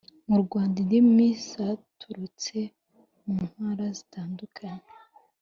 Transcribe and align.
Mu 0.29 0.37
Rwanda 0.43 0.75
indimi 0.83 1.27
zaturutse 1.49 2.57
mu 3.25 3.37
ntara 3.51 3.85
zitandukanye. 3.97 4.85